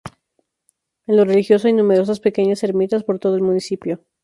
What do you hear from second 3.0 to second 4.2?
por todo el municipio.